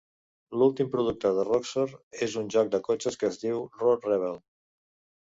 [0.61, 1.95] L'últim producte de Roxor
[2.29, 4.47] és un joc de cotxes que es diu "Road Rebel".